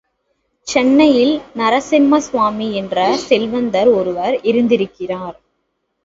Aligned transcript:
சென்னையில் 0.67 1.33
நரசிம்மசுவாமி 1.55 2.67
என்ற 2.71 3.17
செல்வந்தர் 3.27 3.87
ஒருவர் 3.89 4.41
இருந்திருக்கிறார். 4.43 5.37